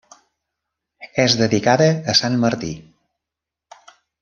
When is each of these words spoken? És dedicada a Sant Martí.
És 1.25 1.35
dedicada 1.41 1.91
a 2.13 2.17
Sant 2.23 2.39
Martí. 2.47 2.71